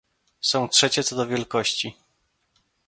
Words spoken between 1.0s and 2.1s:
co do wielkości